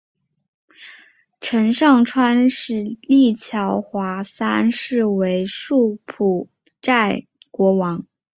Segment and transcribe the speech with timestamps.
[1.41, 6.49] 陈上川便立乔华三世为柬埔
[6.81, 8.07] 寨国王。